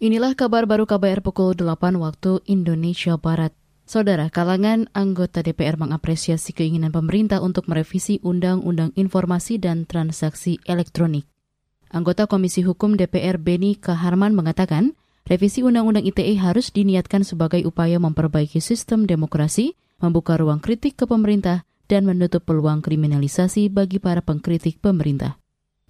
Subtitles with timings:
[0.00, 3.52] Inilah kabar baru KBR pukul 8 waktu Indonesia Barat.
[3.84, 11.28] Saudara, kalangan anggota DPR mengapresiasi keinginan pemerintah untuk merevisi Undang-Undang Informasi dan Transaksi Elektronik.
[11.92, 14.96] Anggota Komisi Hukum DPR Beni Kaharman mengatakan,
[15.28, 21.68] revisi Undang-Undang ITE harus diniatkan sebagai upaya memperbaiki sistem demokrasi, membuka ruang kritik ke pemerintah,
[21.92, 25.36] dan menutup peluang kriminalisasi bagi para pengkritik pemerintah.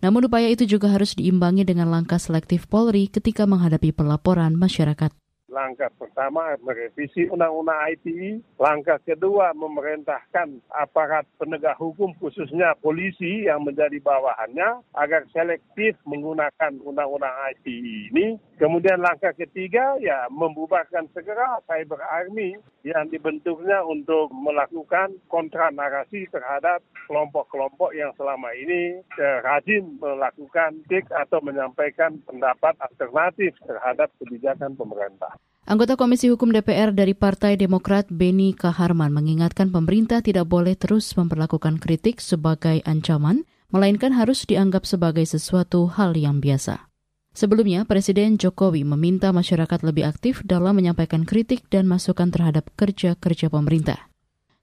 [0.00, 5.19] Namun upaya itu juga harus diimbangi dengan langkah selektif Polri ketika menghadapi pelaporan masyarakat.
[5.50, 8.38] Langkah pertama merevisi Undang-Undang ITE.
[8.54, 17.34] Langkah kedua memerintahkan aparat penegak hukum khususnya polisi yang menjadi bawahannya agar selektif menggunakan Undang-Undang
[17.50, 18.38] ITE ini.
[18.62, 22.54] Kemudian langkah ketiga ya membubarkan segera cyber army
[22.86, 31.10] yang dibentuknya untuk melakukan kontra narasi terhadap kelompok-kelompok yang selama ini eh, rajin melakukan tik
[31.10, 35.34] atau menyampaikan pendapat alternatif terhadap kebijakan pemerintah.
[35.70, 41.78] Anggota Komisi Hukum DPR dari Partai Demokrat Beni Kaharman mengingatkan pemerintah tidak boleh terus memperlakukan
[41.78, 46.90] kritik sebagai ancaman, melainkan harus dianggap sebagai sesuatu hal yang biasa.
[47.38, 54.10] Sebelumnya, Presiden Jokowi meminta masyarakat lebih aktif dalam menyampaikan kritik dan masukan terhadap kerja-kerja pemerintah.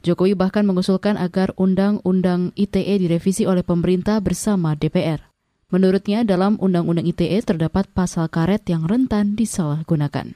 [0.03, 5.23] Jokowi bahkan mengusulkan agar Undang-Undang ITE direvisi oleh pemerintah bersama DPR.
[5.71, 10.35] Menurutnya, dalam Undang-Undang ITE terdapat pasal karet yang rentan disalahgunakan.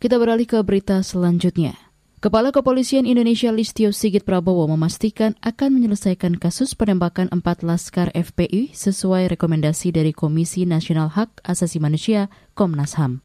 [0.00, 1.76] Kita beralih ke berita selanjutnya.
[2.24, 9.28] Kepala Kepolisian Indonesia Listio Sigit Prabowo memastikan akan menyelesaikan kasus penembakan empat laskar FPI sesuai
[9.28, 13.20] rekomendasi dari Komisi Nasional Hak Asasi Manusia Komnas HAM.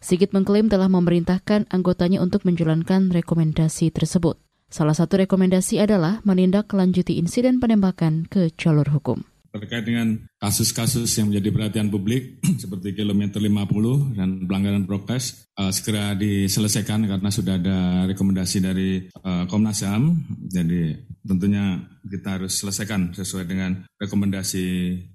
[0.00, 4.40] Sigit mengklaim telah memerintahkan anggotanya untuk menjalankan rekomendasi tersebut.
[4.72, 11.48] Salah satu rekomendasi adalah menindaklanjuti insiden penembakan ke jalur hukum terkait dengan kasus-kasus yang menjadi
[11.52, 17.78] perhatian publik seperti kilometer 50 dan pelanggaran prokes uh, segera diselesaikan karena sudah ada
[18.10, 20.26] rekomendasi dari uh, Komnas HAM.
[20.48, 24.64] Jadi tentunya kita harus selesaikan sesuai dengan rekomendasi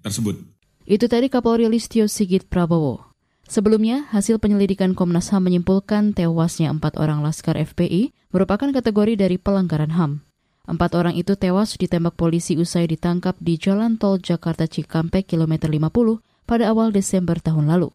[0.01, 0.37] tersebut.
[0.85, 3.11] Itu tadi Kapolri Listio Sigit Prabowo.
[3.51, 9.91] Sebelumnya, hasil penyelidikan Komnas HAM menyimpulkan tewasnya empat orang laskar FPI merupakan kategori dari pelanggaran
[9.91, 10.30] HAM.
[10.71, 16.23] Empat orang itu tewas ditembak polisi usai ditangkap di Jalan Tol Jakarta Cikampek kilometer 50
[16.47, 17.91] pada awal Desember tahun lalu.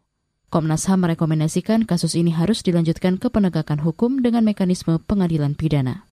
[0.53, 6.05] Komnas HAM merekomendasikan kasus ini harus dilanjutkan ke penegakan hukum dengan mekanisme pengadilan pidana.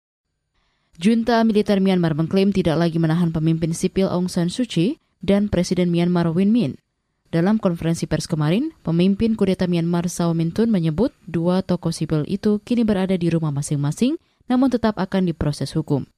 [0.97, 5.93] Junta militer Myanmar mengklaim tidak lagi menahan pemimpin sipil Aung San Suu Kyi dan Presiden
[5.93, 6.81] Myanmar Win Min.
[7.29, 12.57] Dalam konferensi pers kemarin, pemimpin kudeta Myanmar Sao Min Tun menyebut dua tokoh sipil itu
[12.65, 14.17] kini berada di rumah masing-masing,
[14.49, 16.09] namun tetap akan diproses hukum.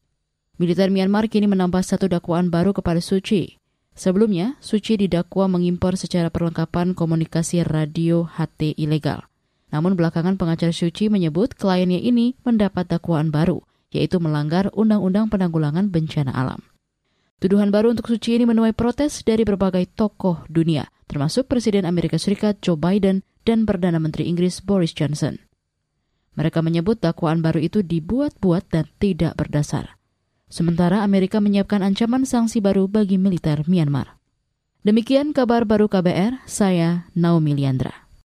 [0.57, 3.61] Militer Myanmar kini menambah satu dakwaan baru kepada Suci.
[3.93, 9.29] Sebelumnya, Suci didakwa mengimpor secara perlengkapan komunikasi radio HT ilegal.
[9.69, 13.61] Namun belakangan pengacara Suci menyebut kliennya ini mendapat dakwaan baru,
[13.93, 16.65] yaitu melanggar Undang-Undang Penanggulangan Bencana Alam.
[17.37, 22.65] Tuduhan baru untuk Suci ini menuai protes dari berbagai tokoh dunia, termasuk Presiden Amerika Serikat
[22.65, 25.37] Joe Biden dan Perdana Menteri Inggris Boris Johnson.
[26.37, 29.96] Mereka menyebut dakwaan baru itu dibuat-buat dan tidak berdasar.
[30.47, 34.17] Sementara Amerika menyiapkan ancaman sanksi baru bagi militer Myanmar.
[34.87, 38.06] Demikian kabar baru KBR, saya Naomi Liandra.